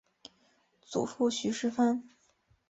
[0.81, 2.01] 祖父许士蕃。